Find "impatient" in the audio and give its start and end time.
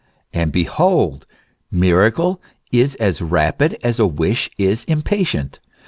4.85-5.59